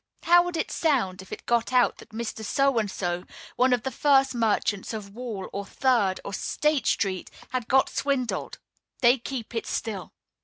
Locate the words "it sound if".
0.57-1.31